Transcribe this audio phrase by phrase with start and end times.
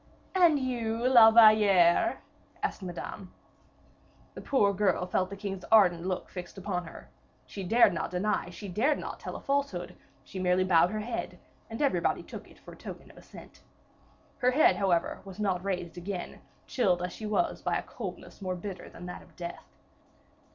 [0.33, 2.21] "And you, La Valliere?"
[2.63, 3.31] asked Madame.
[4.33, 7.11] The poor girl felt the king's ardent look fixed upon her,
[7.45, 11.37] she dared not deny she dared not tell a falsehood; she merely bowed her head;
[11.69, 13.61] and everybody took it for a token of assent.
[14.39, 18.55] Her head, however, was not raised again, chilled as she was by a coldness more
[18.55, 19.67] bitter than that of death.